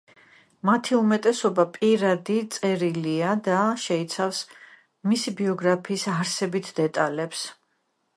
მათი 0.67 0.95
უმეტესობა 0.99 1.65
პირადი 1.73 2.37
წერილია 2.55 3.33
და 3.47 3.57
შეიცავს 3.83 4.39
მისი 5.11 5.35
ბიოგრაფიის 5.43 6.07
არსებით 6.15 6.73
დეტალებს. 6.81 7.45